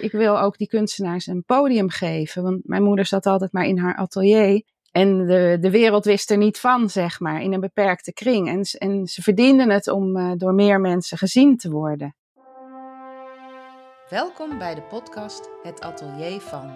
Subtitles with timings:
[0.00, 2.42] Ik wil ook die kunstenaars een podium geven.
[2.42, 4.62] Want mijn moeder zat altijd maar in haar atelier.
[4.92, 8.48] En de, de wereld wist er niet van, zeg maar, in een beperkte kring.
[8.48, 12.14] En, en ze verdienden het om uh, door meer mensen gezien te worden.
[14.08, 16.70] Welkom bij de podcast Het Atelier van,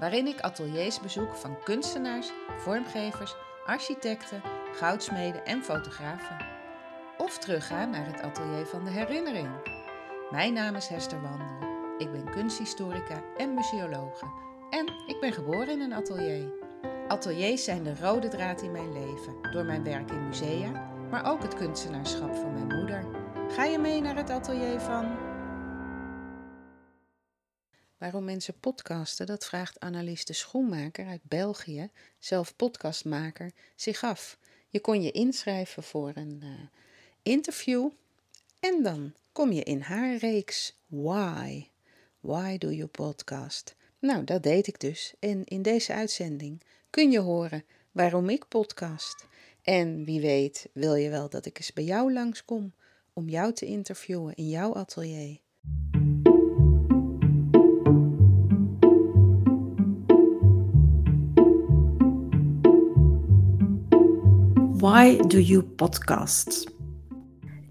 [0.00, 3.34] waarin ik ateliers bezoek van kunstenaars, vormgevers,
[3.64, 4.42] architecten,
[4.74, 6.36] goudsmeden en fotografen.
[7.18, 9.48] Of terugga naar het atelier van de herinnering.
[10.30, 11.75] Mijn naam is Hester Wandel.
[11.98, 14.26] Ik ben kunsthistorica en museologe.
[14.70, 16.52] En ik ben geboren in een atelier.
[17.08, 20.70] Ateliers zijn de rode draad in mijn leven, door mijn werk in musea,
[21.10, 23.04] maar ook het kunstenaarschap van mijn moeder.
[23.48, 25.16] Ga je mee naar het atelier van?
[27.98, 34.38] Waarom mensen podcasten, dat vraagt Annelies de Schoenmaker uit België, zelf podcastmaker, zich af.
[34.68, 36.50] Je kon je inschrijven voor een uh,
[37.22, 37.88] interview
[38.60, 41.68] en dan kom je in haar reeks Why?
[42.26, 43.76] Why do you podcast?
[43.98, 45.14] Nou, dat deed ik dus.
[45.18, 49.26] En in deze uitzending kun je horen waarom ik podcast.
[49.62, 52.74] En wie weet, wil je wel dat ik eens bij jou langskom
[53.12, 55.38] om jou te interviewen in jouw atelier.
[64.76, 66.70] Why do you podcast?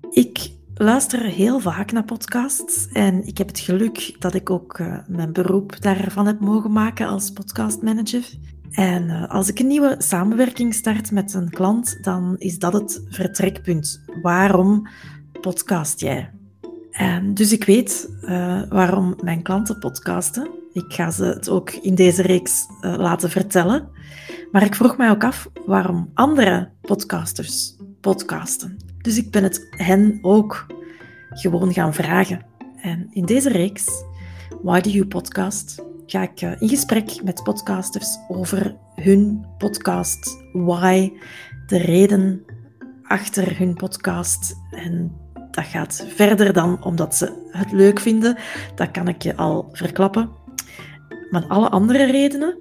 [0.10, 4.98] Ik luister heel vaak naar podcasts en ik heb het geluk dat ik ook uh,
[5.08, 8.24] mijn beroep daarvan heb mogen maken als podcastmanager.
[8.72, 13.02] En uh, als ik een nieuwe samenwerking start met een klant, dan is dat het
[13.10, 14.04] vertrekpunt.
[14.22, 14.88] Waarom
[15.42, 16.32] podcast jij?
[16.92, 20.50] En dus ik weet uh, waarom mijn klanten podcasten.
[20.74, 23.90] Ik ga ze het ook in deze reeks laten vertellen.
[24.52, 28.95] Maar ik vroeg mij ook af waarom andere podcasters podcasten.
[29.06, 30.66] Dus ik ben het hen ook
[31.30, 32.46] gewoon gaan vragen.
[32.82, 34.04] En in deze reeks,
[34.62, 41.12] Why Do You Podcast, ga ik eh, in gesprek met podcasters over hun podcast, why,
[41.68, 42.44] de reden
[43.04, 44.56] achter hun podcast.
[44.72, 45.12] En
[45.52, 48.38] dat gaat verder dan omdat ze het leuk vinden,
[48.76, 50.30] dat kan ik je al verklappen.
[51.30, 52.58] Maar alle andere redenen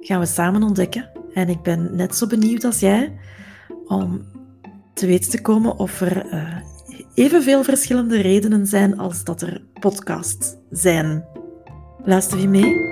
[0.00, 1.10] gaan we samen ontdekken.
[1.32, 3.18] En ik ben net zo benieuwd als jij
[3.86, 4.34] om
[4.96, 6.56] te weten te komen of er uh,
[7.14, 11.24] evenveel verschillende redenen zijn als dat er podcasts zijn.
[12.04, 12.90] Luister je mee?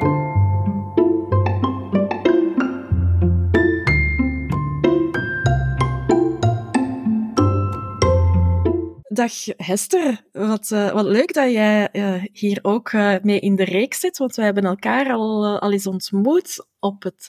[9.08, 12.92] Dag Hester, wat, uh, wat leuk dat jij uh, hier ook
[13.22, 17.28] mee in de reeks zit, want wij hebben elkaar al, al eens ontmoet op het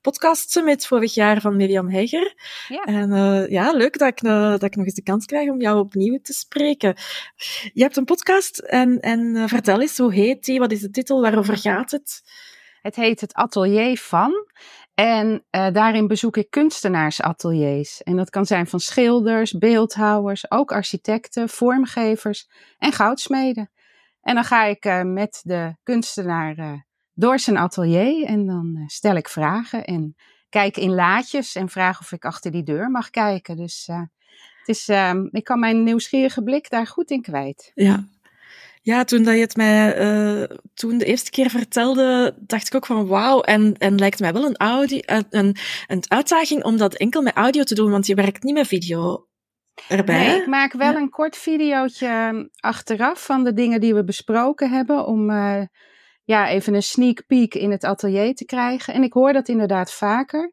[0.00, 2.34] podcast summit vorig jaar van Mirjam Hegger.
[2.68, 2.82] Ja.
[2.82, 3.10] En
[3.50, 6.32] ja, leuk dat ik, dat ik nog eens de kans krijg om jou opnieuw te
[6.32, 6.94] spreken.
[7.72, 10.58] Je hebt een podcast en, en vertel eens, hoe heet die?
[10.58, 11.20] Wat is de titel?
[11.20, 12.22] Waarover gaat het?
[12.82, 14.32] Het heet Het Atelier van.
[14.94, 18.02] En uh, daarin bezoek ik kunstenaarsateliers.
[18.02, 23.70] En dat kan zijn van schilders, beeldhouwers, ook architecten, vormgevers en goudsmeden.
[24.20, 26.72] En dan ga ik uh, met de kunstenaar uh,
[27.14, 30.14] door zijn atelier en dan stel ik vragen en
[30.48, 33.56] kijk in laadjes en vraag of ik achter die deur mag kijken.
[33.56, 33.86] Dus
[34.58, 37.72] het is, ehm, ik kan mijn nieuwsgierige blik daar goed in kwijt.
[37.74, 38.04] Ja,
[38.84, 42.86] ja, toen dat je het mij uh, toen de eerste keer vertelde, dacht ik ook
[42.86, 43.40] van wauw.
[43.40, 47.62] En, en lijkt mij wel een, audio, een, een uitdaging om dat enkel met audio
[47.62, 49.28] te doen, want je werkt niet met video
[49.88, 50.26] erbij.
[50.26, 55.06] Nee, ik maak wel een kort videootje achteraf van de dingen die we besproken hebben,
[55.06, 55.30] om
[56.24, 58.94] ja, even een sneak peek in het atelier te krijgen.
[58.94, 60.52] En ik hoor dat inderdaad vaker.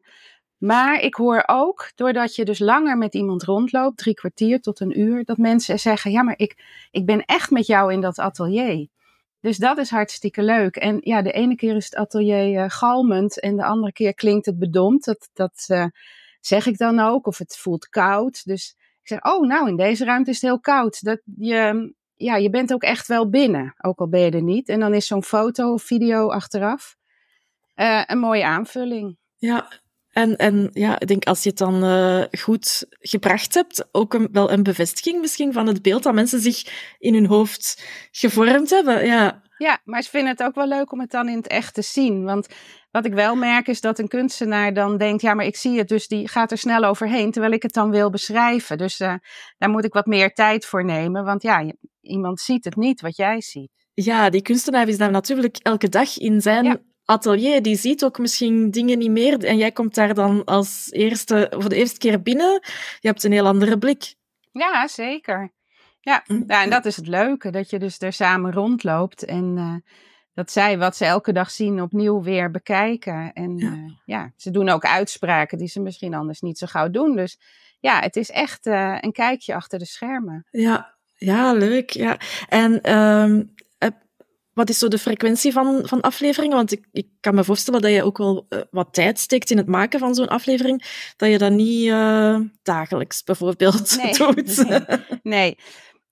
[0.58, 5.00] Maar ik hoor ook, doordat je dus langer met iemand rondloopt, drie kwartier tot een
[5.00, 8.88] uur, dat mensen zeggen: Ja, maar ik, ik ben echt met jou in dat atelier.
[9.40, 10.76] Dus dat is hartstikke leuk.
[10.76, 14.46] En ja, de ene keer is het atelier uh, galmend en de andere keer klinkt
[14.46, 15.04] het bedompt.
[15.04, 15.86] Dat, dat uh,
[16.40, 17.26] zeg ik dan ook.
[17.26, 18.44] Of het voelt koud.
[18.44, 21.04] Dus ik zeg: Oh, nou, in deze ruimte is het heel koud.
[21.04, 24.68] Dat je, ja, je bent ook echt wel binnen, ook al ben je er niet.
[24.68, 26.96] En dan is zo'n foto of video achteraf
[27.76, 29.16] uh, een mooie aanvulling.
[29.36, 29.80] Ja,
[30.10, 34.50] en, en ja, ik denk als je het dan uh, goed gebracht hebt, ook wel
[34.50, 39.06] een bevestiging misschien van het beeld dat mensen zich in hun hoofd gevormd hebben.
[39.06, 39.41] Ja.
[39.62, 41.82] Ja, maar ze vinden het ook wel leuk om het dan in het echt te
[41.82, 42.24] zien.
[42.24, 42.48] Want
[42.90, 45.88] wat ik wel merk is dat een kunstenaar dan denkt, ja, maar ik zie het,
[45.88, 48.78] dus die gaat er snel overheen, terwijl ik het dan wil beschrijven.
[48.78, 49.14] Dus uh,
[49.58, 53.16] daar moet ik wat meer tijd voor nemen, want ja, iemand ziet het niet wat
[53.16, 53.70] jij ziet.
[53.94, 58.70] Ja, die kunstenaar is daar natuurlijk elke dag in zijn atelier, die ziet ook misschien
[58.70, 59.44] dingen niet meer.
[59.44, 62.60] En jij komt daar dan als eerste, voor de eerste keer binnen.
[63.00, 64.14] Je hebt een heel andere blik.
[64.52, 65.52] Ja, zeker.
[66.04, 69.54] Ja, Hm, ja, en dat is het leuke, dat je dus er samen rondloopt en
[69.56, 69.74] eh,
[70.34, 73.32] dat zij wat ze elke dag zien opnieuw weer bekijken.
[73.32, 73.70] En Ja.
[73.70, 73.86] ja.
[74.04, 77.16] ja, ze doen ook uitspraken die ze misschien anders niet zo gauw doen.
[77.16, 77.38] Dus
[77.80, 80.46] ja, het is echt eh, een kijkje achter de schermen.
[80.50, 81.90] Ja, ja, leuk.
[81.90, 82.16] Ja.
[82.48, 83.42] En ehm,
[83.78, 83.88] eh,
[84.54, 86.56] wat is zo de frequentie van, van afleveringen?
[86.56, 89.56] Want ik, ik kan me voorstellen dat je ook wel eh, wat tijd steekt in
[89.56, 91.12] het maken van zo'n aflevering.
[91.16, 94.12] Dat je dat niet eh, dagelijks bijvoorbeeld Nee.
[94.16, 94.68] doet.
[94.68, 94.80] Nee.
[95.22, 95.58] Nee.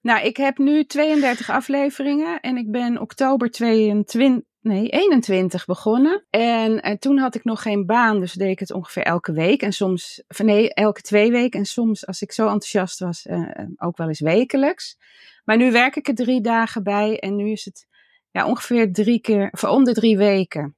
[0.02, 6.24] Nou, ik heb nu 32 afleveringen en ik ben oktober 22, nee, 21 begonnen.
[6.30, 9.62] En, eh, toen had ik nog geen baan, dus deed ik het ongeveer elke week.
[9.62, 11.58] En soms, nee, elke twee weken.
[11.58, 14.96] En soms, als ik zo enthousiast was, eh, eh, ook wel eens wekelijks.
[15.44, 17.86] Maar nu werk ik er drie dagen bij en nu is het
[18.30, 20.76] ja, ongeveer drie keer, of om de drie weken.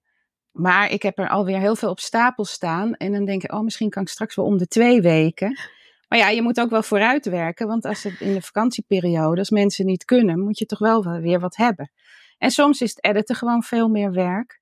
[0.52, 2.94] Maar ik heb er alweer heel veel op stapel staan.
[2.94, 5.58] En dan denk ik, oh, misschien kan ik straks wel om de twee weken.
[6.12, 7.66] Maar ja, je moet ook wel vooruitwerken.
[7.66, 11.40] Want als het in de vakantieperiode, als mensen niet kunnen, moet je toch wel weer
[11.40, 11.90] wat hebben.
[12.38, 14.60] En soms is het editen gewoon veel meer werk.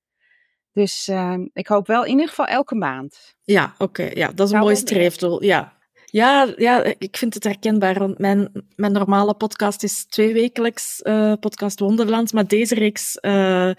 [0.72, 3.36] Dus eh, ik hoop wel in ieder geval elke maand.
[3.42, 4.10] Ja, oké.
[4.14, 5.42] Ja, dat is een mooi streefdoel.
[5.44, 5.78] Ja.
[6.04, 7.98] Ja, ja, ik vind het herkenbaar.
[7.98, 12.32] Want mijn, mijn normale podcast is tweewekelijks, eh podcast Wonderland.
[12.32, 13.70] Maar deze reeks eh,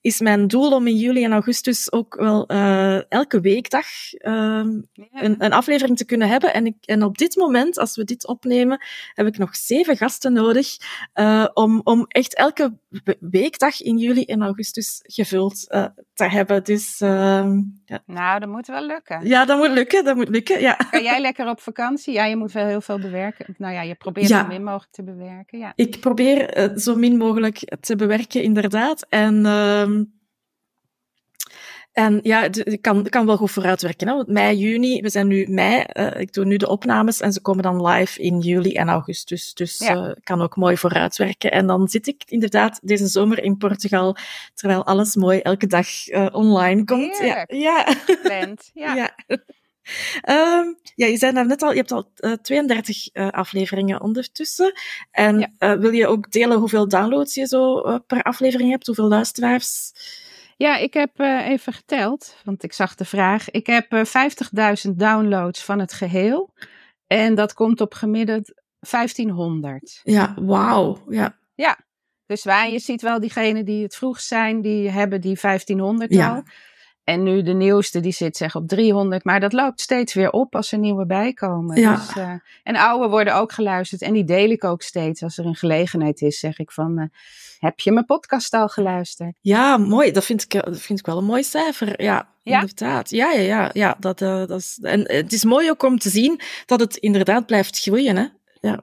[0.00, 3.86] is mijn doel om in juli en augustus ook wel eh, elke weekdag
[4.18, 4.68] ehm,
[5.12, 6.54] een, een aflevering te kunnen hebben.
[6.54, 8.80] En, ik, en op dit moment, als we dit opnemen,
[9.14, 10.76] heb ik nog zeven gasten nodig
[11.12, 15.84] eh, om, om echt elke we- weekdag in juli en augustus gevuld eh,
[16.14, 16.64] te hebben.
[16.64, 18.02] Dus ehm, ja.
[18.06, 19.26] Nou, dat moet wel lukken.
[19.26, 20.04] ja, dat moet lukken.
[20.04, 20.74] Dat moet lukken, ja.
[20.90, 22.12] Kan jij lekker op vakantie?
[22.14, 23.54] Ja, je moet wel heel veel bewerken.
[23.58, 24.40] Nou ja, je probeert Ja.
[24.40, 25.58] zo min mogelijk te bewerken.
[25.58, 25.72] Ja.
[25.76, 29.06] Ik probeer zo min mogelijk te bewerken, inderdaad.
[29.08, 29.97] En, ehm,
[31.98, 34.08] en ja, het kan, kan wel goed vooruitwerken.
[34.08, 34.14] Hè?
[34.14, 35.82] Want mei, juni, we zijn nu mei.
[35.82, 39.54] eh, ik doe nu de opnames en ze komen dan live in juli en augustus.
[39.54, 39.94] Dus Ja.
[40.08, 41.50] eh, kan ook mooi vooruitwerken.
[41.52, 44.16] En dan zit ik inderdaad deze zomer in Portugal,
[44.54, 47.16] terwijl alles mooi elke dag eh, online komt.
[47.18, 47.52] Ja, Heerlijk.
[47.52, 47.86] ja.
[48.74, 48.94] Ja.
[48.94, 49.10] Ja.
[50.20, 54.72] Ehm, ja, je zei net al, je hebt al eh, 32 eh, afleveringen ondertussen.
[55.10, 55.78] En Ja.
[55.78, 58.86] wil je ook delen hoeveel downloads je zo per aflevering hebt?
[58.86, 59.92] Hoeveel luisteraars?
[60.58, 63.50] Ja, ik heb eh, even geteld, want ik zag de vraag.
[63.50, 64.04] Ik heb eh,
[64.86, 66.54] 50.000 downloads van het geheel.
[67.06, 68.52] En dat komt op gemiddeld
[68.90, 70.00] 1500.
[70.02, 71.04] Ja, wauw.
[71.54, 71.78] Ja.
[72.26, 76.34] Dus waar, je ziet wel diegenen die het vroeg zijn, die hebben die 1500 Ja.
[76.34, 76.42] al.
[77.08, 79.24] En nu de nieuwste, die zit zeg op 300.
[79.24, 81.80] Maar dat loopt steeds weer op als er nieuwe bijkomen.
[81.80, 81.94] Ja.
[81.96, 82.32] Dus, eh,
[82.62, 84.02] en oude worden ook geluisterd.
[84.02, 85.22] En die deel ik ook steeds.
[85.22, 86.98] Als er een gelegenheid is, zeg ik van...
[86.98, 87.04] eh,
[87.58, 89.34] heb je mijn podcast al geluisterd?
[89.40, 90.10] ja, mooi.
[90.12, 92.02] Dat vind, ik, eh, dat vind ik wel een mooi cijfer.
[92.02, 92.60] Ja, Ja?
[92.60, 93.10] inderdaad.
[93.10, 93.70] Ja, ja, ja.
[93.72, 97.46] ja dat, dat is, en het is mooi ook om te zien dat het inderdaad
[97.46, 98.16] blijft groeien.
[98.16, 98.26] Hè?
[98.60, 98.82] Ja,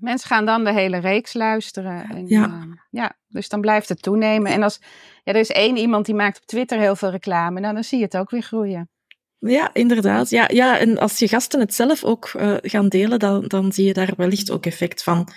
[0.00, 2.08] mensen gaan dan de hele reeks luisteren.
[2.10, 2.40] En, Ja.
[2.40, 2.66] ja.
[2.90, 4.52] ja, dus dan blijft het toenemen.
[4.52, 4.80] En als
[5.24, 7.98] ja, er is één iemand die maakt op Twitter heel veel reclame, nou, dan zie
[7.98, 8.90] je het ook weer groeien.
[9.38, 10.30] Ja, inderdaad.
[10.30, 13.86] Ja, ja, en als je gasten het zelf ook eh, gaan delen, dan, dan zie
[13.86, 15.28] je daar wellicht ook effect van.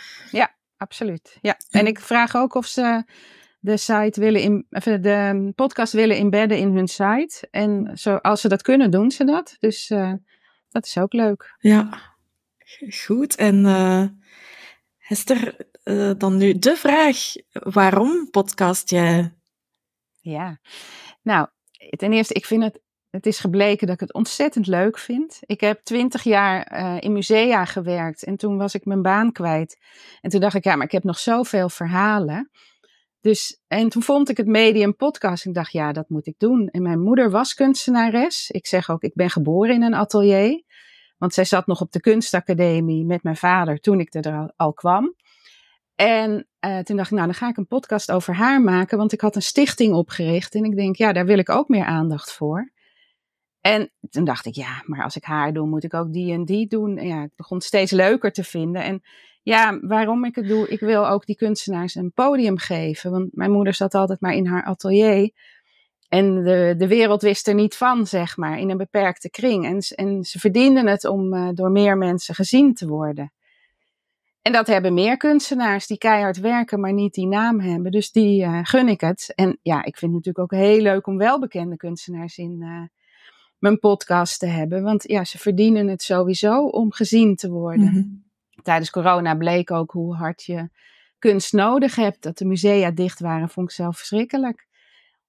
[0.78, 1.38] Absoluut.
[1.42, 1.58] Ja.
[1.70, 3.04] En ik vraag ook of ze
[3.60, 7.48] de site willen in, of de podcast willen embedden in hun site.
[7.52, 9.56] En zo, als ze dat kunnen, doen ze dat.
[9.60, 10.14] Dus eh,
[10.70, 11.56] dat is ook leuk.
[11.60, 12.15] Ja,
[12.90, 13.36] goed.
[13.36, 14.06] En eh,
[14.98, 17.18] Hester, eh, dan nu de vraag:
[17.52, 19.34] waarom podcast jij?
[20.22, 20.60] Ja.
[21.22, 21.48] Nou,
[21.90, 22.84] ten eerste, ik vind het.
[23.10, 25.40] Het is gebleken dat ik het ontzettend leuk vind.
[25.42, 29.78] Ik heb twintig jaar eh, in musea gewerkt en toen was ik mijn baan kwijt.
[30.22, 32.52] En toen dacht ik, ja, maar ik heb nog zoveel verhalen.
[33.22, 35.46] Dus, en toen vond ik het medium podcast.
[35.46, 36.68] Ik dacht, ja, dat moet ik doen.
[36.68, 38.50] En mijn moeder was kunstenares.
[38.50, 40.64] Ik zeg ook, ik ben geboren in een atelier.
[41.18, 45.16] Want zij zat nog op de kunstacademie met mijn vader toen ik er al, kwam.
[45.96, 48.98] En eh, toen dacht ik, nou, dan ga ik een podcast over haar maken.
[48.98, 50.56] Want ik had een stichting opgericht.
[50.56, 52.72] En ik denk, ja, daar wil ik ook meer aandacht voor.
[53.62, 56.46] En toen dacht ik, ja, maar als ik haar doe, moet ik ook die en
[56.46, 56.98] die doen.
[56.98, 58.84] En ja, ik begon het steeds leuker te vinden.
[58.84, 59.02] En
[59.42, 63.12] ja, waarom ik het doe, ik wil ook die kunstenaars een podium geven.
[63.12, 65.32] Want mijn moeder zat altijd maar in haar atelier.
[66.10, 69.66] En de, de wereld wist er niet van, zeg maar, in een beperkte kring.
[69.66, 73.34] En, en ze verdienden het om eh, door meer mensen gezien te worden.
[74.42, 77.92] En dat hebben meer kunstenaars die keihard werken, maar niet die naam hebben.
[77.92, 79.32] Dus die eh, gun ik het.
[79.36, 82.82] En ja, ik vind het natuurlijk ook heel leuk om welbekende kunstenaars in eh,
[83.58, 84.84] mijn podcast te hebben.
[84.84, 87.92] Want ja, ze verdienen het sowieso om gezien te worden.
[87.92, 88.04] Mhm.
[88.64, 90.70] Tijdens corona bleek ook hoe hard je
[91.20, 92.24] kunst nodig hebt.
[92.24, 94.65] Dat de musea dicht waren, vond ik zelf verschrikkelijk.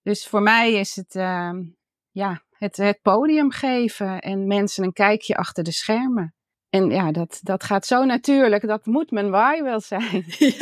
[0.07, 1.63] Dus voor mij is het, ehm,
[2.11, 6.35] ja, het, het podium geven en mensen een kijkje achter de schermen.
[6.69, 8.67] En ja, dat, dat gaat zo natuurlijk.
[8.67, 10.25] Dat moet mijn why wel zijn.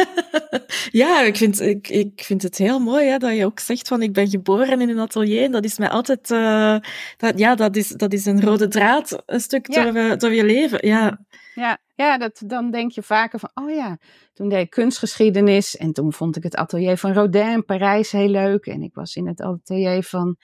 [0.91, 4.03] Ja, ik, vind, ik, ik vind het heel mooi hè, dat je ook zegt van
[4.03, 5.43] ik ben geboren in een atelier.
[5.43, 6.31] En dat is mij altijd...
[6.31, 6.77] Uh,
[7.17, 9.91] dat, ja, dat is, dat is een rode draad een stuk ja.
[9.91, 10.87] door, door je leven.
[10.87, 11.19] Ja,
[11.55, 13.51] ja, ja dat, dan denk je vaker van...
[13.55, 13.99] Oh ja,
[14.33, 15.77] toen deed ik kunstgeschiedenis.
[15.77, 18.67] En toen vond ik het atelier van Rodin in Parijs heel leuk.
[18.67, 20.37] En ik was in het atelier van...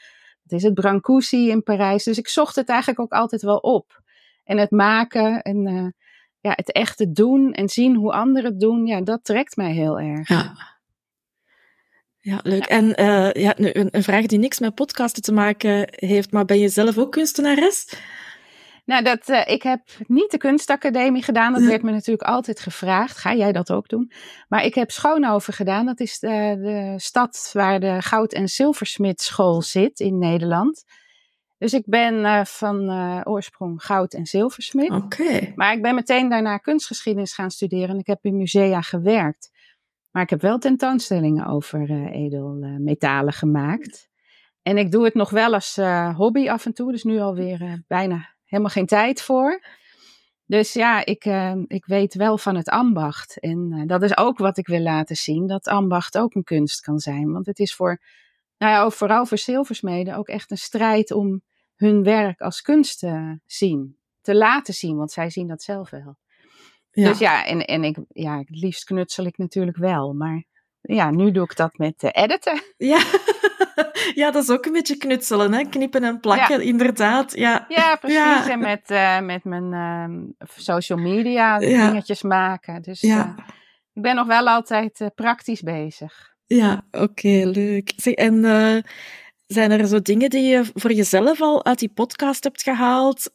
[0.43, 0.75] Wat is het?
[0.75, 2.05] Brancusi in Parijs.
[2.05, 4.03] Dus ik zocht het eigenlijk ook altijd wel op.
[4.45, 5.87] En het maken en uh,
[6.41, 10.01] ja, het echte doen en zien hoe anderen het doen, ja, dat trekt mij heel
[10.01, 10.29] erg.
[10.29, 10.55] Ja.
[12.23, 12.69] Ja, leuk.
[12.69, 12.77] Ja.
[12.77, 16.59] En uh, ja, een, een, vraag die niks met podcasten te maken heeft, maar ben
[16.59, 17.93] je zelf ook kunstenares?
[18.91, 21.53] Nou, dat, uh, ik heb niet de kunstacademie gedaan.
[21.53, 23.17] Dat werd me natuurlijk altijd gevraagd.
[23.17, 24.13] Ga jij dat ook doen?
[24.49, 25.87] Maar ik heb Schoonhoven gedaan.
[25.87, 30.85] Dat is de, de stad waar de goud- en zilversmidschool zit in Nederland.
[31.59, 34.91] Dus ik ben uh, van uh, oorsprong goud- en zilversmid.
[34.91, 35.23] Oké.
[35.23, 35.53] Okay.
[35.55, 39.51] Maar ik ben meteen daarna kunstgeschiedenis gaan studeren en ik heb in musea gewerkt.
[40.11, 44.09] Maar ik heb wel tentoonstellingen over edelmetalen gemaakt.
[44.63, 45.77] En ik doe het nog wel als
[46.17, 49.65] hobby af en toe, dus nu alweer bijna helemaal geen tijd voor.
[50.47, 51.25] Dus ja, ik,
[51.67, 53.39] ik weet wel van het ambacht.
[53.39, 56.99] En dat is ook wat ik wil laten zien, dat ambacht ook een kunst kan
[56.99, 57.33] zijn.
[57.33, 58.01] Want het is voor,
[58.59, 61.43] nou ja, vooral voor zilversmeden ook echt een strijd om
[61.77, 63.99] hun werk als kunst te zien.
[64.21, 66.17] Te laten zien, want zij zien dat zelf wel.
[66.91, 67.09] Ja.
[67.09, 70.13] Dus ja, en, en ik, ja, het liefst knutsel ik natuurlijk wel.
[70.13, 70.45] Maar
[70.83, 72.63] ja, nu doe ik dat met uh, editen.
[72.77, 73.03] Ja.
[74.15, 75.65] ja, dat is ook een beetje knutselen, hè?
[75.65, 76.65] Knippen en plakken, ja.
[76.65, 77.37] inderdaad.
[77.37, 78.19] Ja, ja precies.
[78.19, 78.51] Ja.
[78.51, 82.83] En met, uh, met mijn uh, social media dingetjes maken.
[82.83, 83.29] Dus uh,
[83.93, 86.35] ik ben nog wel altijd praktisch bezig.
[86.47, 87.93] Ja, oké, okay, leuk.
[87.97, 88.43] Zeg, en
[89.47, 93.33] zijn er zo dingen die je voor jezelf al uit die podcast hebt gehaald?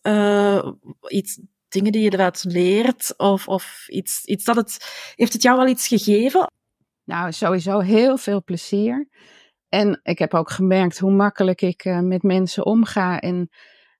[1.08, 3.14] Iets, dingen die je eruit leert?
[3.18, 4.78] Of, of iets, iets dat het...
[5.16, 6.50] Heeft het jou al iets gegeven?
[7.06, 9.08] Nou, sowieso heel veel plezier.
[9.70, 13.20] En ik heb ook gemerkt hoe makkelijk ik uh, met mensen omga.
[13.20, 13.50] En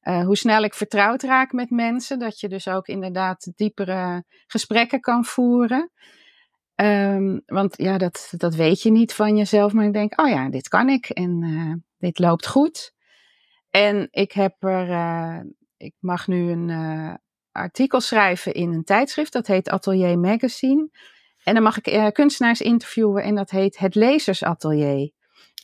[0.02, 2.20] uh, hoe snel ik vertrouwd raak met mensen.
[2.20, 5.92] Dat je dus ook inderdaad diepere gesprekken kan voeren.
[6.76, 9.74] Um, want ja, dat, dat weet je niet van jezelf.
[9.74, 11.10] Maar ik denk, oh ja, dit kan ik.
[11.10, 12.94] En uh, dit loopt goed.
[13.70, 15.46] En ik heb er,
[15.78, 17.20] ik mag nu een
[17.52, 19.34] artikel schrijven in een tijdschrift.
[19.34, 20.90] Dat heet Atelier Magazine.
[21.46, 23.24] En dan mag ik kunstenaars interviewen.
[23.24, 25.12] En dat heet Het Lezersatelier.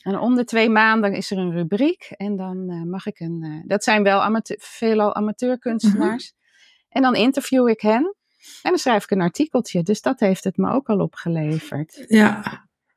[0.02, 2.12] En om de twee maanden is er een rubriek.
[2.16, 3.64] En dan mag ik een.
[3.66, 6.32] dat zijn wel amateur, veelal amateurkunstenaars.
[6.32, 6.40] Mm -hmm.
[6.88, 8.16] En dan interview ik hen.
[8.62, 9.82] En dan schrijf ik een artikeltje.
[9.82, 12.04] Dus dat heeft het me ook al opgeleverd.
[12.06, 12.42] Ja.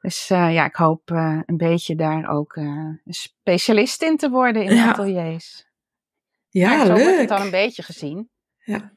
[0.01, 1.09] Dus ja, ik hoop
[1.45, 4.89] een beetje daar ook een specialist in te worden in ja.
[4.89, 5.65] ateliers.
[6.49, 6.97] Ja, maar leuk.
[6.97, 8.29] Zo wordt het al een beetje gezien.
[8.57, 8.93] Ja.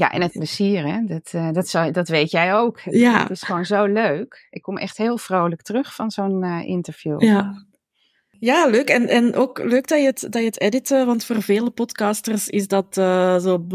[0.00, 1.04] Ja, en het plezier, hè?
[1.04, 2.80] Dat, dat, zou, dat weet jij ook.
[2.80, 3.20] Ja.
[3.20, 4.46] Het is gewoon zo leuk.
[4.50, 7.22] Ik kom echt heel vrolijk terug van zo'n interview.
[7.22, 7.64] Ja.
[8.40, 8.88] Ja, leuk.
[8.88, 12.48] En, en ook leuk dat je, het, dat je het editen, want voor vele podcasters
[12.48, 13.66] is dat uh, zo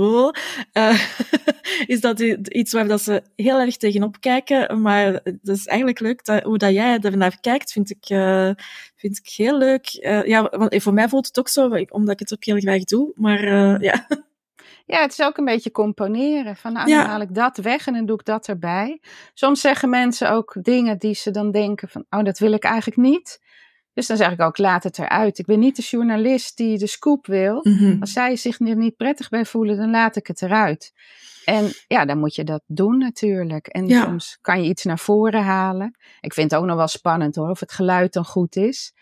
[0.73, 0.99] uh,
[1.93, 4.81] is dat iets waar dat ze heel erg tegenop kijken.
[4.81, 8.51] Maar het is eigenlijk leuk dat, hoe dat jij ernaar kijkt, vind ik, uh,
[8.95, 9.87] vind ik heel leuk.
[10.25, 13.11] ja, want voor mij voelt het ook zo, omdat ik het ook heel graag doe.
[13.15, 13.43] Maar
[13.81, 14.07] ja.
[14.85, 16.55] Ja, het is ook een beetje componeren.
[16.55, 17.05] Van nou, dan ja.
[17.05, 19.01] haal ik dat weg en dan doe ik dat erbij.
[19.33, 22.97] Soms zeggen mensen ook dingen die ze dan denken van, oh, dat wil ik eigenlijk
[22.97, 23.43] niet.
[23.93, 25.37] Dus dan zeg ik ook, laat het eruit.
[25.37, 27.59] Ik ben niet de journalist die de scoop wil.
[27.61, 27.97] Mm -hmm.
[27.99, 30.93] Als zij zich er niet prettig bij voelen, dan laat ik het eruit.
[31.45, 33.67] En ja, dan moet je dat doen natuurlijk.
[33.67, 34.03] En ja.
[34.03, 35.97] soms kan je iets naar voren halen.
[36.21, 38.93] Ik vind het ook nog wel spannend hoor, of het geluid dan goed is.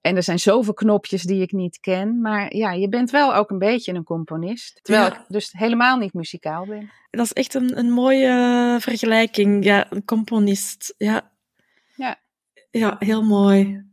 [0.00, 2.20] En er zijn zoveel knopjes die ik niet ken.
[2.20, 4.80] Maar ja, je bent wel ook een beetje een componist.
[4.82, 5.14] Terwijl ja.
[5.14, 6.90] ik dus helemaal niet muzikaal ben.
[7.10, 9.64] Dat is echt een, een mooie vergelijking.
[9.64, 10.94] Ja, een componist.
[10.98, 11.32] Ja.
[11.94, 12.16] Ja.
[12.70, 13.84] Ja, heel mooi.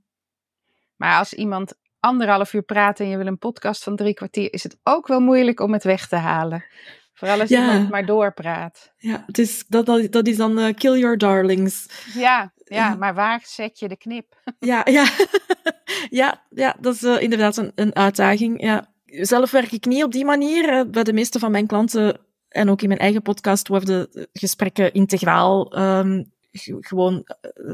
[0.95, 4.63] Maar als iemand anderhalf uur praat en je wil een podcast van drie kwartier, is
[4.63, 6.65] het ook wel moeilijk om het weg te halen.
[7.13, 7.61] Vooral als ja.
[7.61, 8.93] iemand maar doorpraat.
[8.97, 11.85] Ja, het is, dat, dat, dat is dan uh, kill your darlings.
[12.13, 14.53] Ja, ja, maar waar zet je de knip?
[14.59, 15.05] Ja, ja.
[16.09, 18.61] ja, ja dat is uh, inderdaad een, uitdaging.
[18.61, 18.93] Ja.
[19.05, 20.73] Zelf werk ik niet op die manier.
[20.73, 24.93] Uh, bij de meeste van mijn klanten en ook in mijn eigen podcast worden gesprekken
[24.93, 26.31] integraal um,
[26.79, 27.23] gewoon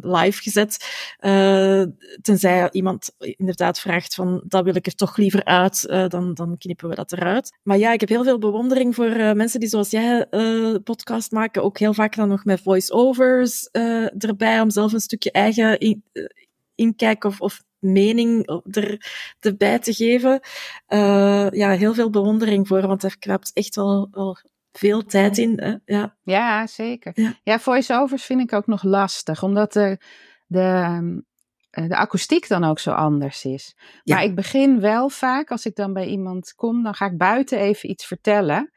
[0.02, 0.86] live gezet.
[2.22, 6.90] Tenzij iemand inderdaad vraagt van, dat wil ik er toch liever uit, dan, dan knippen
[6.90, 7.58] we dat eruit.
[7.64, 10.28] Maar ja, ik heb heel veel bewondering voor mensen die zoals jij
[10.84, 11.64] podcast maken.
[11.64, 13.70] Ook heel vaak dan nog met voice-overs
[14.18, 16.04] erbij, om zelf een stukje eigen in,
[16.76, 20.40] inkijk of, of mening er, erbij te geven.
[20.88, 24.38] Uh, ja, heel veel bewondering voor, want er kruipt echt wel, wel
[24.72, 25.60] veel tijd in.
[25.60, 25.76] Hè?
[25.86, 26.16] Ja.
[26.24, 27.12] ja, zeker.
[27.16, 27.34] Ja.
[27.44, 29.98] ja, voice-overs vind ik ook nog lastig, omdat de,
[30.48, 31.24] de,
[31.70, 33.76] de akoestiek dan ook zo anders is.
[34.04, 37.60] Maar ik begin wel vaak, als ik dan bij iemand kom, dan ga ik buiten
[37.60, 38.72] even iets vertellen.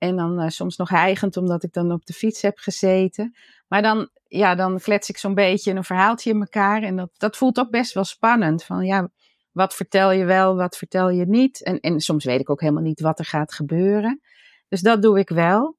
[0.00, 3.34] En dan uh, soms nog hijgend, omdat ik dan op de fiets heb gezeten.
[3.68, 6.82] Maar dan, ja, dan klets ik zo'n beetje een verhaaltje in elkaar.
[6.82, 8.64] En dat, dat voelt ook best wel spannend.
[8.64, 9.10] Van ja,
[9.52, 11.62] wat vertel je wel, wat vertel je niet?
[11.62, 14.20] En, en soms weet ik ook helemaal niet wat er gaat gebeuren.
[14.68, 15.76] Dus dat doe ik wel.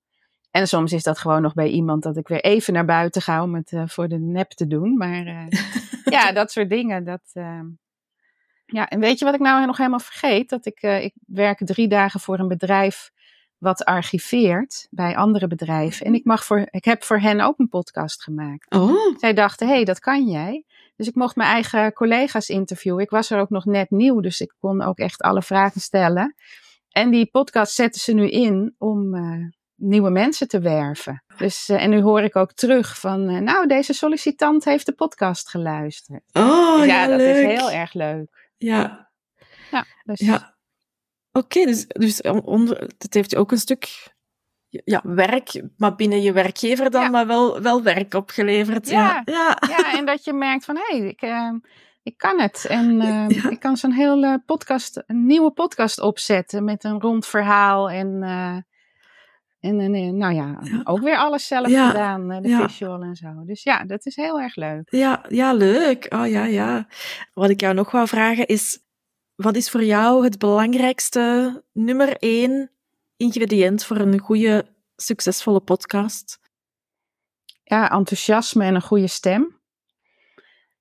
[0.52, 3.44] En soms is dat gewoon nog bij iemand dat ik weer even naar buiten ga
[3.44, 4.98] om het uh, voor de nep te doen.
[4.98, 5.46] Maar uh,
[6.16, 7.04] ja, dat soort dingen.
[7.04, 7.62] Dat, uh,
[8.66, 10.50] ja, en weet je wat ik nou nog helemaal vergeet?
[10.50, 13.12] Dat ik, ik werk drie dagen voor een bedrijf
[13.62, 16.06] wat archiveert bij andere bedrijven.
[16.06, 18.72] En ik, mag voor, ik heb voor hen ook een podcast gemaakt.
[18.72, 19.18] Oh.
[19.18, 20.66] Zij dachten, hé, hey, dat kan jij.
[20.96, 23.04] Dus ik mocht mijn eigen collega's interviewen.
[23.04, 26.36] Ik was er ook nog net nieuw, dus ik kon ook echt alle vragen stellen.
[26.90, 31.24] En die podcast zetten ze nu in om uh, nieuwe mensen te werven.
[31.38, 34.94] Dus, uh, en nu hoor ik ook terug van, uh, nou, deze sollicitant heeft de
[34.94, 36.24] podcast geluisterd.
[36.32, 37.36] Oh, dus ja, dat leuk.
[37.36, 38.50] is heel erg leuk.
[38.58, 39.10] Ja.
[39.72, 40.51] Ja, dus Ja.
[41.32, 44.10] Oké, dus, dus onder, het heeft je ook een stuk
[44.70, 47.10] ja, werk, maar binnen je werkgever dan, Ja.
[47.10, 48.90] maar wel, wel werk opgeleverd.
[48.90, 49.22] Ja.
[49.26, 49.34] Ja.
[49.34, 49.58] Ja.
[49.70, 51.52] Ja, en dat je merkt van, hé, hey, ik, eh,
[52.04, 52.66] ik kan het.
[52.70, 53.50] En eh, Ja.
[53.50, 58.56] ik kan zo'n hele podcast, een nieuwe podcast opzetten met een rond verhaal en, eh,
[59.60, 60.82] en, en eh, nou ja, Ja.
[60.84, 61.90] ook weer alles zelf Ja.
[61.90, 62.68] gedaan, eh, de Ja.
[62.70, 63.28] visual en zo.
[63.46, 64.88] Dus ja, dat is heel erg leuk.
[64.92, 66.06] Ja, ja, leuk.
[66.10, 66.88] Oh ja, ja.
[67.34, 68.80] Wat ik jou nog wou vragen is,
[69.42, 72.72] wat is voor jou het belangrijkste nummer één
[73.18, 76.40] ingrediënt voor een goede, succesvolle podcast?
[77.64, 79.60] Ja, enthousiasme en een goede stem.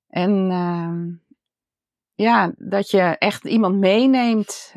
[0.07, 1.11] En ehm,
[2.13, 4.73] ja, dat je echt iemand meeneemt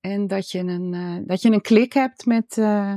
[0.00, 2.94] en dat je een, eh, dat je een klik hebt met eh,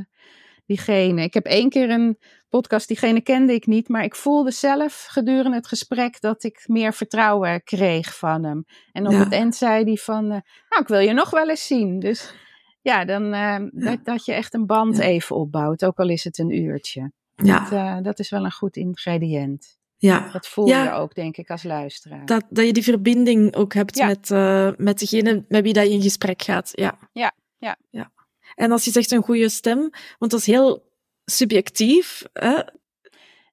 [0.68, 1.22] diegene.
[1.24, 2.18] Ik heb één keer een
[2.50, 6.94] podcast, diegene kende ik niet, maar ik voelde zelf gedurende het gesprek dat ik meer
[6.94, 8.66] vertrouwen kreeg van hem.
[8.92, 9.20] En op Ja.
[9.20, 12.00] het eind zei hij van, eh, nou, ik wil je nog wel eens zien.
[12.00, 12.34] Dus
[12.82, 15.04] ja, dan eh, Dat, dat je echt een band Ja.
[15.04, 17.12] even opbouwt, ook al is het een uurtje.
[17.36, 19.78] Ja, Dat, eh, dat is wel een goed ingrediënt.
[19.98, 20.30] ja.
[20.32, 20.84] Dat voel Ja.
[20.84, 22.26] je ook, denk ik, als luisteraar.
[22.26, 24.30] Dat, dat je die verbinding ook hebt met,
[24.78, 26.70] met degene met wie dat je in gesprek gaat.
[26.74, 26.98] Ja.
[27.12, 27.76] Ja, ja.
[27.90, 28.12] ja.
[28.56, 30.92] En als je zegt een goede stem, want dat is heel
[31.26, 32.24] subjectief.
[32.34, 32.62] Hè?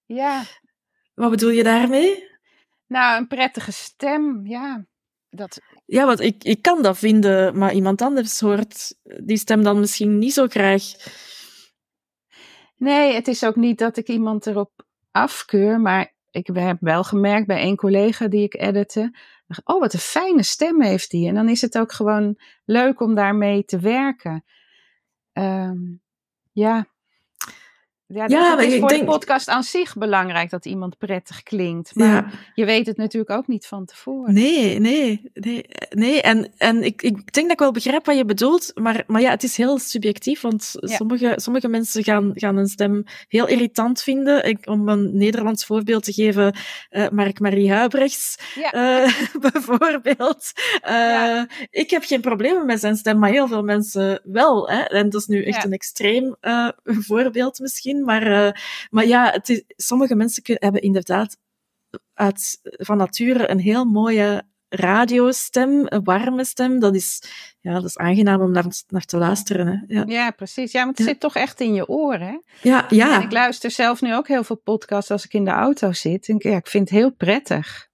[0.07, 0.45] Ja,
[1.15, 2.33] Wat bedoel je daarmee?
[2.87, 4.87] nou, een prettige stem, ja.
[5.31, 9.81] Dat, Ja, want ik, ik kan dat vinden, maar iemand anders hoort die stem dan
[9.81, 10.83] misschien niet zo graag.
[12.77, 17.47] nee, het is ook niet dat ik iemand erop afkeur, maar ik heb wel gemerkt
[17.47, 19.15] bij één collega die ik editte.
[19.65, 21.29] Oh, wat een fijne stem heeft die.
[21.29, 24.45] En dan is het ook gewoon leuk om daarmee te werken.
[25.37, 26.01] Ehm,
[26.55, 26.87] ja.
[28.15, 31.43] Ja, Ja, het maar is voor denk- de podcast aan zich belangrijk dat iemand prettig
[31.43, 31.95] klinkt.
[31.95, 32.27] Maar Ja.
[32.55, 34.35] je weet het natuurlijk ook niet van tevoren.
[34.35, 35.65] Nee, nee, nee.
[35.91, 36.23] nee.
[36.23, 39.31] En, en ik, ik denk dat ik wel begrijp wat je bedoelt, maar, maar ja,
[39.31, 40.95] het is heel subjectief, want Ja.
[40.97, 44.45] sommige, sommige mensen gaan, gaan een stem heel irritant vinden.
[44.49, 46.55] Ik, om een Nederlands voorbeeld te geven,
[46.91, 48.73] eh Mark-Marie Huibrechts, Ja.
[48.73, 49.13] eh,
[49.51, 50.53] bijvoorbeeld.
[50.81, 51.47] Eh, Ja.
[51.71, 54.69] Ik heb geen problemen met zijn stem, maar heel veel mensen wel.
[54.71, 54.81] Hè?
[54.81, 55.65] En dat is nu echt Ja.
[55.65, 56.37] een extreem
[56.85, 58.53] voorbeeld misschien, maar, eh,
[58.91, 61.37] maar ja, het is, sommige mensen kun- hebben inderdaad
[62.15, 66.79] uit, van nature een heel mooie radiostem, een warme stem.
[66.81, 67.23] Dat is,
[67.61, 69.67] ja, dat is aangenaam om naar, naar te luisteren.
[69.67, 69.95] Hè.
[69.95, 70.73] Ja, Ja, precies.
[70.73, 71.13] Ja, want het Ja.
[71.13, 72.27] zit toch echt in je oren.
[72.27, 72.69] Hè?
[72.69, 73.23] ja, En ja.
[73.23, 76.29] ik luister zelf nu ook heel veel podcasts als ik in de auto zit.
[76.29, 77.89] En ja, ik vind het heel prettig.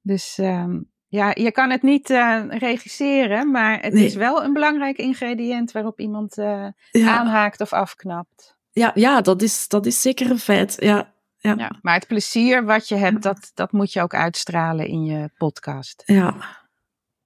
[0.00, 4.04] Dus ehm, ja, je kan het niet eh, regisseren, maar het Nee.
[4.04, 8.55] is wel een belangrijk ingrediënt waarop iemand eh, ja, aanhaakt of afknapt.
[8.76, 10.76] Ja, ja dat, is, dat is zeker een feit.
[10.78, 11.54] Ja, ja, ja.
[11.58, 11.78] Ja.
[11.82, 16.02] Maar het plezier wat je hebt, dat, dat moet je ook uitstralen in je podcast.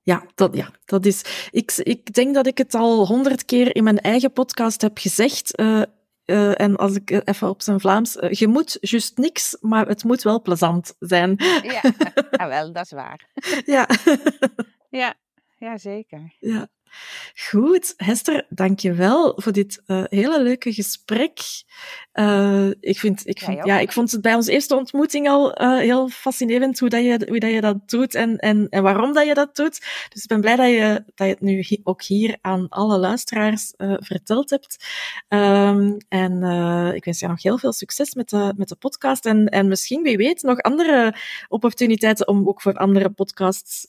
[0.02, 1.48] Ja, dat, ja, dat is.
[1.50, 5.54] Ik, ik denk dat ik het al honderd keer in mijn eigen podcast heb gezegd.
[5.56, 5.82] eh,
[6.24, 8.16] eh, en als ik even op zijn Vlaams.
[8.16, 11.34] eh, je moet juist niks, maar het moet wel plezant zijn.
[11.62, 11.82] Ja,
[12.30, 13.28] ja wel, dat is waar.
[13.64, 13.88] ja.
[14.90, 15.14] Ja,
[15.58, 16.36] ja zeker.
[16.38, 16.68] Ja.
[17.48, 21.38] Goed, Hester, dank je wel voor dit eh, hele leuke gesprek.
[22.14, 25.78] Uh, ik, vind, ik, vind, ja, ik vond het bij onze eerste ontmoeting al uh,
[25.78, 29.26] heel fascinerend hoe, dat je, hoe dat je dat doet en, en, en waarom dat
[29.26, 29.80] je dat doet.
[30.08, 33.72] Dus ik ben blij dat je, dat je het nu ook hier aan alle luisteraars
[33.78, 34.84] verteld hebt.
[35.28, 36.42] Um, en
[36.94, 39.26] ik wens je nog heel veel succes met de, met de podcast.
[39.26, 41.14] En, en misschien, wie weet, nog andere
[41.48, 43.88] opportuniteiten om ook voor andere podcasts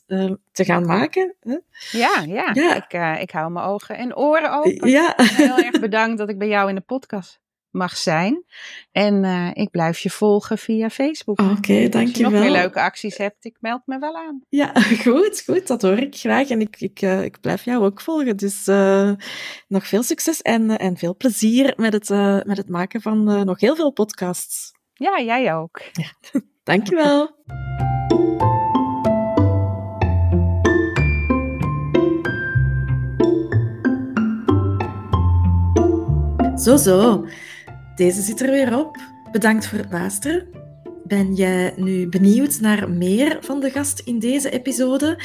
[0.52, 1.34] te gaan maken.
[1.40, 1.56] Hè?
[1.90, 2.50] Ja, ja.
[2.52, 2.86] ja.
[2.92, 4.88] Ik, ik hou mijn ogen en oren open.
[4.88, 5.14] Ja.
[5.16, 8.44] Heel erg bedankt dat ik bij jou in de podcast mag zijn.
[8.92, 11.40] En uh, ik blijf je volgen via Facebook.
[11.40, 12.02] Oké, okay, dankjewel.
[12.04, 14.40] Als je nog meer leuke acties hebt, ik meld me wel aan.
[14.48, 14.72] Ja,
[15.04, 15.66] goed, goed.
[15.66, 16.48] Dat hoor ik graag.
[16.48, 18.36] En ik, ik, uh, ik blijf jou ook volgen.
[18.36, 19.12] Dus uh,
[19.68, 22.08] nog veel succes en, en veel plezier met het,
[22.46, 24.72] met het maken van nog heel veel podcasts.
[24.92, 25.80] Ja, jij ook.
[25.92, 26.40] Ja.
[26.64, 27.30] Dankjewel.
[36.62, 37.26] Zo, zo.
[37.96, 38.96] Deze zit er weer op.
[39.32, 40.46] Bedankt voor het luisteren.
[41.04, 45.22] Ben jij nu benieuwd naar meer van de gast in deze episode?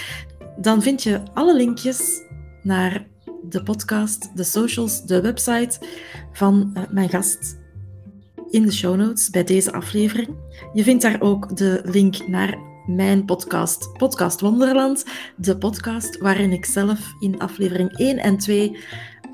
[0.58, 2.22] Dan vind je alle linkjes
[2.64, 3.08] naar
[3.50, 5.80] de podcast, de socials, de website
[6.32, 7.58] van uh, mijn gast
[8.50, 10.30] in de show notes bij deze aflevering.
[10.74, 15.06] Je vindt daar ook de link naar mijn podcast, Podcast Wonderland.
[15.36, 18.78] De podcast waarin ik zelf in aflevering 1 en 2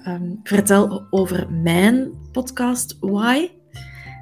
[0.07, 3.49] um, vertel over mijn podcast Why.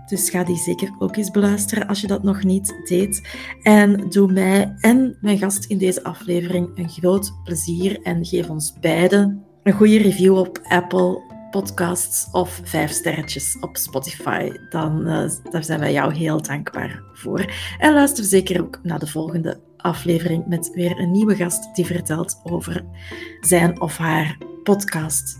[0.05, 3.21] Dus ga die zeker ook eens beluisteren als je dat nog niet deed.
[3.61, 8.73] En doe mij en mijn gast in deze aflevering een groot plezier en geef ons
[8.79, 14.51] beiden een goede review op Apple Podcasts of vijf sterretjes op Spotify.
[14.69, 17.53] Dan uh, daar zijn wij jou heel dankbaar voor.
[17.79, 22.39] En luister zeker ook naar de volgende aflevering met weer een nieuwe gast die vertelt
[22.43, 22.83] over
[23.39, 25.39] zijn of haar podcast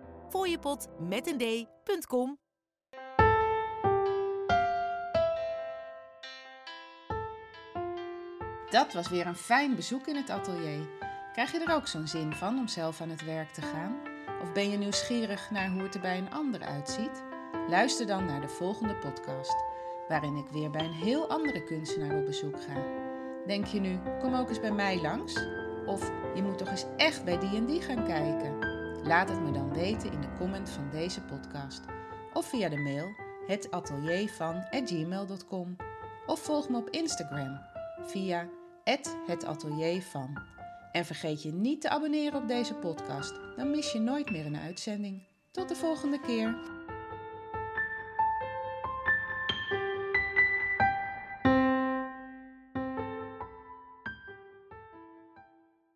[0.31, 2.39] fooiepot met een d.com.
[8.69, 10.87] Dat was weer een fijn bezoek in het atelier.
[11.33, 13.95] Krijg je er ook zo'n zin van om zelf aan het werk te gaan?
[14.41, 17.23] Of ben je nieuwsgierig naar hoe het er bij een ander uitziet?
[17.69, 19.63] Luister dan naar de volgende podcast,
[20.07, 22.83] waarin ik weer bij een heel andere kunstenaar op bezoek ga.
[23.47, 25.45] Denk je nu, kom ook eens bij mij langs?
[25.85, 28.70] Of je moet toch eens echt bij die en die gaan kijken?
[29.03, 31.81] Laat het me dan weten in de comment van deze podcast
[32.33, 33.15] of via de mail
[33.47, 35.75] hetateliervan@gmail.com
[36.25, 37.59] of volg me op Instagram
[37.99, 38.47] via
[39.25, 40.41] @hetateliervan.
[40.91, 44.57] En vergeet je niet te abonneren op deze podcast, dan mis je nooit meer een
[44.57, 45.23] uitzending.
[45.51, 46.55] Tot de volgende keer.